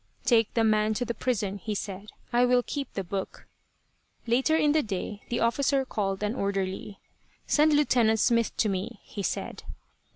"Take 0.25 0.51
the 0.55 0.63
man 0.63 0.95
to 0.95 1.05
the 1.05 1.13
prison," 1.13 1.59
he 1.59 1.75
said. 1.75 2.09
"I 2.33 2.43
will 2.43 2.63
keep 2.63 2.91
the 2.93 3.03
book." 3.03 3.45
Later 4.25 4.55
in 4.55 4.71
the 4.71 4.81
day 4.81 5.21
the 5.29 5.41
officer 5.41 5.85
called 5.85 6.23
an 6.23 6.33
orderly. 6.33 6.97
"Send 7.45 7.73
Lieutenant 7.75 8.19
Smith 8.19 8.57
to 8.57 8.67
me," 8.67 8.99
he 9.03 9.21
said. 9.21 9.61